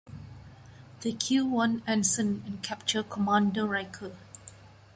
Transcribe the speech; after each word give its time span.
They 1.01 1.11
kill 1.11 1.47
one 1.47 1.83
ensign 1.85 2.41
and 2.47 2.63
capture 2.63 3.03
Commander 3.03 3.67
Riker. 3.67 4.13